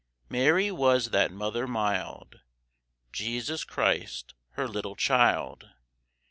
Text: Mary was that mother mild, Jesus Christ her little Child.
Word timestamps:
Mary 0.31 0.71
was 0.71 1.11
that 1.11 1.29
mother 1.31 1.67
mild, 1.67 2.39
Jesus 3.11 3.63
Christ 3.63 4.33
her 4.53 4.67
little 4.67 4.95
Child. 4.95 5.69